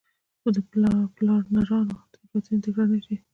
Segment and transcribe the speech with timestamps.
[0.55, 0.57] د
[1.17, 3.15] پلانرانو تېروتنې تکرار نه شي.